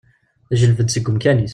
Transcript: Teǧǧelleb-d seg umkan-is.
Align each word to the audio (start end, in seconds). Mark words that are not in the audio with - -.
Teǧǧelleb-d 0.47 0.89
seg 0.91 1.05
umkan-is. 1.11 1.49